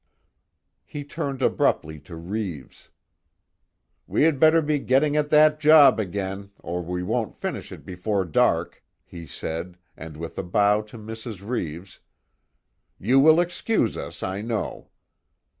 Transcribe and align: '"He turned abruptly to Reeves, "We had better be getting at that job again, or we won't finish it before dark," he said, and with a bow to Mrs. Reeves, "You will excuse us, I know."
'"He 0.83 1.03
turned 1.03 1.43
abruptly 1.43 1.99
to 1.99 2.15
Reeves, 2.15 2.89
"We 4.07 4.23
had 4.23 4.39
better 4.39 4.59
be 4.59 4.79
getting 4.79 5.15
at 5.15 5.29
that 5.29 5.59
job 5.59 5.99
again, 5.99 6.49
or 6.57 6.81
we 6.81 7.03
won't 7.03 7.35
finish 7.37 7.71
it 7.71 7.85
before 7.85 8.25
dark," 8.25 8.83
he 9.05 9.27
said, 9.27 9.77
and 9.95 10.17
with 10.17 10.39
a 10.39 10.43
bow 10.43 10.81
to 10.89 10.97
Mrs. 10.97 11.47
Reeves, 11.47 11.99
"You 12.97 13.19
will 13.19 13.39
excuse 13.39 13.95
us, 13.95 14.23
I 14.23 14.41
know." 14.41 14.89